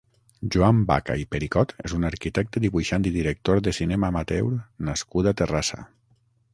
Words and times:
Joan 0.53 0.79
Baca 0.91 1.17
i 1.23 1.27
Pericot 1.35 1.75
és 1.89 1.93
un 1.99 2.09
arquitecte, 2.09 2.63
dibuixant 2.65 3.07
i 3.11 3.13
director 3.21 3.65
de 3.69 3.77
cinema 3.83 4.13
amateur 4.15 4.59
nascut 4.91 5.35
a 5.35 5.37
Terrassa. 5.43 5.85